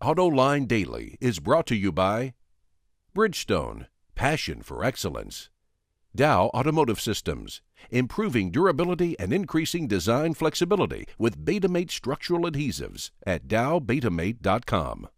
[0.00, 2.34] AutoLine Daily is brought to you by
[3.16, 5.50] Bridgestone, passion for excellence.
[6.14, 15.08] Dow Automotive Systems, improving durability and increasing design flexibility with Betamate structural adhesives at dowbetamate.com.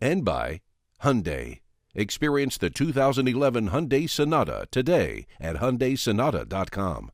[0.00, 0.62] And by
[1.04, 1.60] Hyundai.
[1.94, 7.12] Experience the 2011 Hyundai Sonata today at hyundaisonata.com.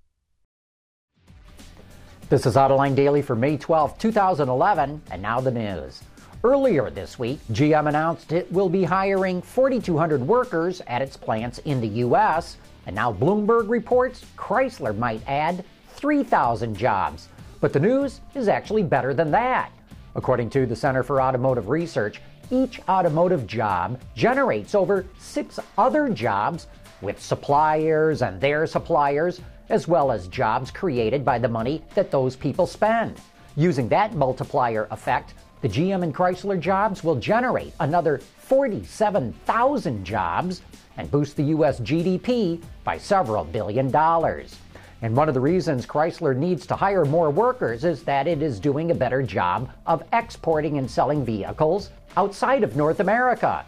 [2.31, 6.01] This is Autoline Daily for May 12, 2011, and now the news.
[6.43, 11.83] Earlier this week, GM announced it will be hiring 4,200 workers at its plants in
[11.83, 15.67] the U.S., and now Bloomberg reports Chrysler might add
[15.97, 17.29] 3,000 jobs.
[17.61, 19.71] But the news is actually better than that.
[20.15, 26.69] According to the Center for Automotive Research, each automotive job generates over six other jobs
[27.03, 32.35] with suppliers and their suppliers as well as jobs created by the money that those
[32.35, 33.21] people spend.
[33.57, 40.63] Using that multiplier effect, the GM and Chrysler jobs will generate another 47,000 jobs
[40.97, 41.81] and boost the U.S.
[41.81, 44.57] GDP by several billion dollars.
[45.03, 48.61] And one of the reasons Chrysler needs to hire more workers is that it is
[48.61, 53.65] doing a better job of exporting and selling vehicles outside of North America.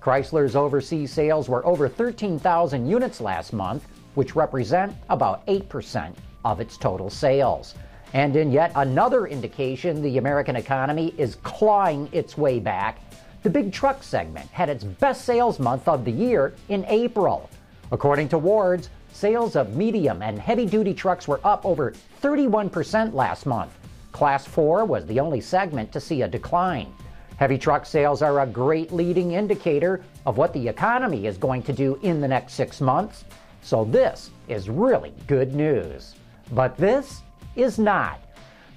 [0.00, 6.76] Chrysler's overseas sales were over 13,000 units last month, which represent about 8% of its
[6.76, 7.74] total sales.
[8.16, 12.98] And in yet another indication the American economy is clawing its way back,
[13.42, 17.50] the big truck segment had its best sales month of the year in April.
[17.92, 23.44] According to Wards, sales of medium and heavy duty trucks were up over 31% last
[23.44, 23.76] month.
[24.12, 26.94] Class 4 was the only segment to see a decline.
[27.36, 31.72] Heavy truck sales are a great leading indicator of what the economy is going to
[31.74, 33.26] do in the next six months.
[33.60, 36.14] So, this is really good news.
[36.52, 37.20] But this
[37.56, 38.20] is not.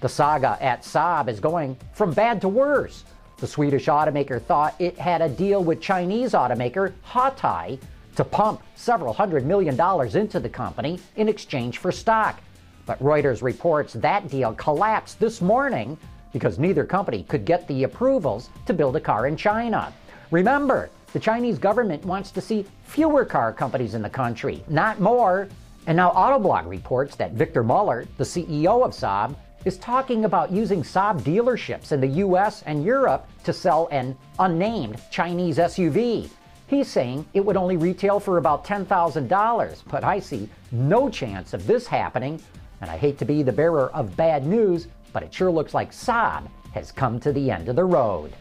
[0.01, 3.03] The saga at Saab is going from bad to worse.
[3.37, 7.79] The Swedish automaker thought it had a deal with Chinese automaker Hawtai
[8.15, 12.41] to pump several hundred million dollars into the company in exchange for stock.
[12.85, 15.97] But Reuters reports that deal collapsed this morning
[16.33, 19.93] because neither company could get the approvals to build a car in China.
[20.31, 25.47] Remember, the Chinese government wants to see fewer car companies in the country, not more.
[25.89, 29.35] And now Autoblog reports that Victor Muller, the CEO of Saab,
[29.65, 35.01] is talking about using Saab dealerships in the US and Europe to sell an unnamed
[35.09, 36.29] Chinese SUV.
[36.67, 41.65] He's saying it would only retail for about $10,000, but I see no chance of
[41.65, 42.39] this happening.
[42.81, 45.91] And I hate to be the bearer of bad news, but it sure looks like
[45.91, 48.35] Saab has come to the end of the road.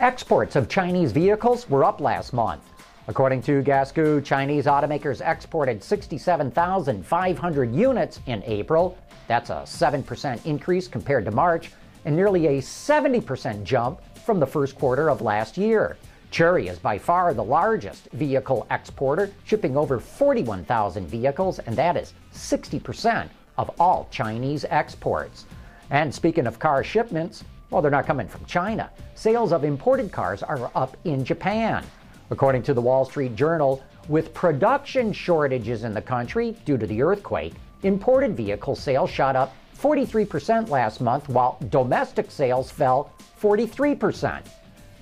[0.00, 2.64] Exports of Chinese vehicles were up last month.
[3.08, 8.98] According to Gasgoo, Chinese automakers exported 67,500 units in April.
[9.28, 11.72] That's a 7% increase compared to March
[12.04, 15.96] and nearly a 70% jump from the first quarter of last year.
[16.30, 22.12] Chery is by far the largest vehicle exporter, shipping over 41,000 vehicles, and that is
[22.34, 25.46] 60% of all Chinese exports.
[25.88, 28.90] And speaking of car shipments, well, they're not coming from China.
[29.14, 31.82] Sales of imported cars are up in Japan.
[32.30, 37.02] According to the Wall Street Journal, with production shortages in the country due to the
[37.02, 44.42] earthquake, imported vehicle sales shot up 43% last month, while domestic sales fell 43%.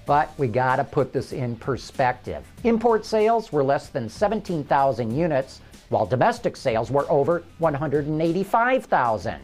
[0.05, 2.45] But we gotta put this in perspective.
[2.63, 9.41] Import sales were less than 17,000 units, while domestic sales were over 185,000.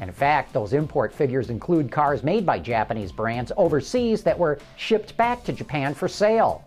[0.00, 4.58] And in fact, those import figures include cars made by Japanese brands overseas that were
[4.76, 6.64] shipped back to Japan for sale.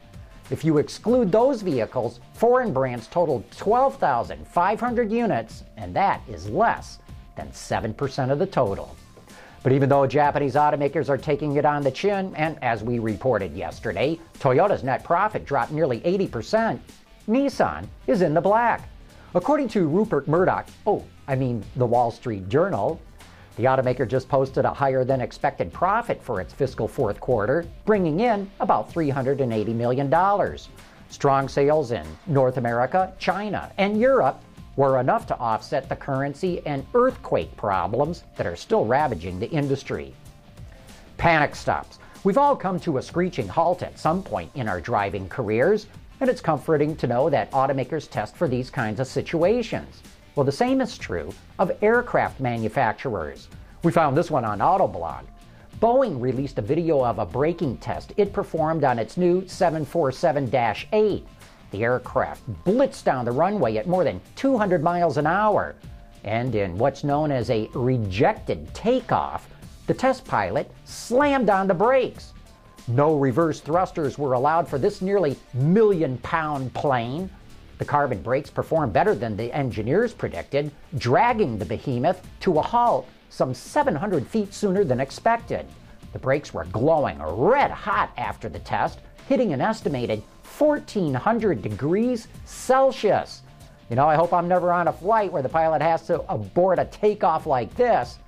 [0.52, 7.00] If you exclude those vehicles, foreign brands totaled 12,500 units, and that is less
[7.38, 8.94] than 7% of the total.
[9.64, 13.56] But even though Japanese automakers are taking it on the chin, and as we reported
[13.56, 16.80] yesterday, Toyota's net profit dropped nearly 80%,
[17.30, 18.90] Nissan is in the black.
[19.34, 23.00] According to Rupert Murdoch, oh, I mean the Wall Street Journal,
[23.58, 28.22] the automaker just posted a higher than expected profit for its fiscal fourth quarter, bringing
[28.22, 30.58] in about $380 million.
[31.10, 34.42] Strong sales in North America, China, and Europe
[34.78, 40.14] were enough to offset the currency and earthquake problems that are still ravaging the industry.
[41.18, 42.00] Panic stops.
[42.24, 45.88] We've all come to a screeching halt at some point in our driving careers,
[46.20, 50.02] and it's comforting to know that automakers test for these kinds of situations.
[50.36, 53.50] Well, the same is true of aircraft manufacturers.
[53.84, 55.26] We found this one on Autoblog.
[55.82, 60.50] Boeing released a video of a braking test it performed on its new 747
[60.94, 61.28] 8.
[61.72, 65.76] The aircraft blitzed down the runway at more than 200 miles an hour.
[66.24, 69.50] And in what's known as a rejected takeoff,
[69.88, 72.32] the test pilot slammed on the brakes.
[72.88, 77.30] No reverse thrusters were allowed for this nearly million pound plane.
[77.82, 83.08] The carbon brakes performed better than the engineers predicted, dragging the behemoth to a halt
[83.30, 85.66] some 700 feet sooner than expected.
[86.14, 90.22] The brakes were glowing red hot after the test, hitting an estimated
[90.60, 93.42] 1400 degrees Celsius.
[93.90, 96.78] You know, I hope I'm never on a flight where the pilot has to abort
[96.78, 98.20] a takeoff like this.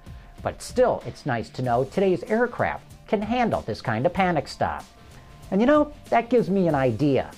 [0.41, 4.83] But still, it's nice to know today's aircraft can handle this kind of panic stop.
[5.51, 7.29] And you know, that gives me an idea.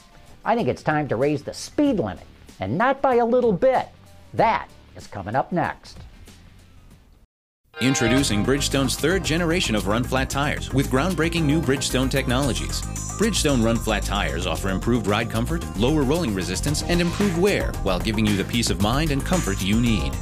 [0.45, 2.25] I think it's time to raise the speed limit,
[2.59, 3.87] and not by a little bit.
[4.35, 5.97] That is coming up next.
[7.81, 12.81] Introducing Bridgestone's third generation of run flat tires with groundbreaking new Bridgestone technologies.
[13.19, 17.99] Bridgestone run flat tires offer improved ride comfort, lower rolling resistance, and improved wear while
[17.99, 20.13] giving you the peace of mind and comfort you need.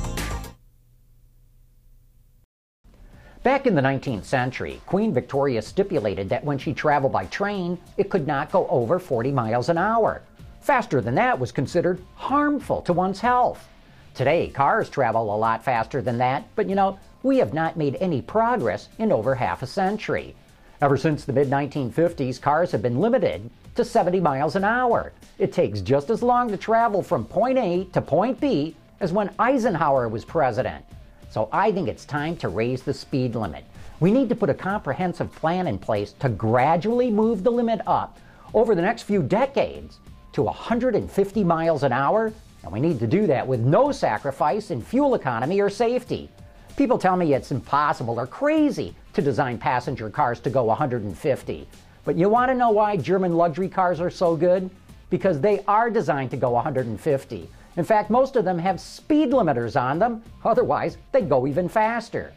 [3.43, 8.09] Back in the 19th century, Queen Victoria stipulated that when she traveled by train, it
[8.09, 10.21] could not go over 40 miles an hour.
[10.61, 13.67] Faster than that was considered harmful to one's health.
[14.13, 17.97] Today, cars travel a lot faster than that, but you know, we have not made
[17.99, 20.37] any progress in over half a century.
[20.81, 25.11] Ever since the mid 1950s, cars have been limited to 70 miles an hour.
[25.37, 29.31] It takes just as long to travel from point A to point B as when
[29.37, 30.85] Eisenhower was president.
[31.33, 33.65] So I think it's time to raise the speed limit.
[34.00, 38.19] We need to put a comprehensive plan in place to gradually move the limit up
[38.53, 39.97] over the next few decades
[40.33, 42.31] to 150 miles an hour,
[42.62, 46.30] and we need to do that with no sacrifice in fuel economy or safety.
[46.77, 51.68] People tell me it's impossible or crazy to design passenger cars to go 150.
[52.06, 54.69] But you want to know why German luxury cars are so good?
[55.09, 57.50] Because they are designed to go 150.
[57.75, 62.33] In fact, most of them have speed limiters on them, otherwise, they go even faster.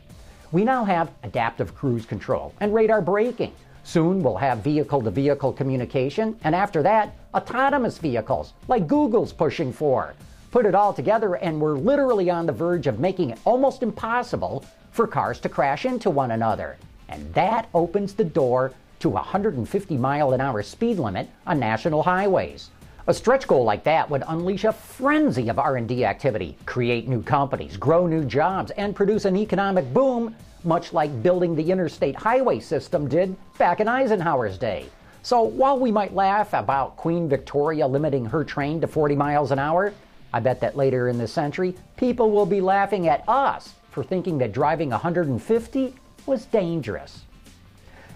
[0.53, 3.53] We now have adaptive cruise control and radar braking.
[3.85, 9.73] Soon we'll have vehicle to vehicle communication, and after that, autonomous vehicles, like Google's pushing
[9.73, 10.15] for.
[10.51, 14.65] Put it all together, and we're literally on the verge of making it almost impossible
[14.91, 16.79] for cars to crash into one another.
[17.09, 22.03] And that opens the door to a 150 mile an hour speed limit on national
[22.03, 22.71] highways.
[23.09, 27.77] A stretch goal like that would unleash a frenzy of R&D activity, create new companies,
[27.77, 33.07] grow new jobs, and produce an economic boom, much like building the interstate highway system
[33.07, 34.87] did back in Eisenhower's day.
[35.23, 39.61] So while we might laugh about Queen Victoria limiting her train to 40 miles an
[39.61, 39.95] hour,
[40.33, 44.37] I bet that later in this century, people will be laughing at us for thinking
[44.39, 45.95] that driving 150
[46.27, 47.23] was dangerous.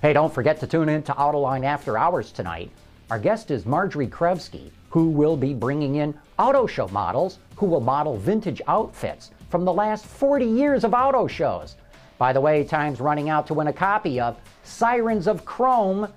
[0.02, 2.72] Hey, don't forget to tune in to Autoline After Hours tonight.
[3.08, 7.80] Our guest is Margery Krevsky, who will be bringing in auto show models who will
[7.80, 11.76] model vintage outfits from the last 40 years of auto shows.
[12.18, 16.12] By the way, time's running out to win a copy of Sirens of Chrome.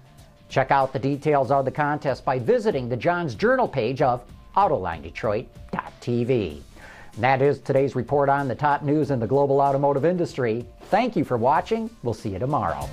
[0.49, 4.23] Check out the details of the contest by visiting the Johns Journal page of
[4.55, 6.61] AutolineDetroit.tv.
[7.17, 10.65] that is today's report on the top news in the global automotive industry.
[10.89, 11.89] Thank you for watching.
[12.03, 12.87] We'll see you tomorrow.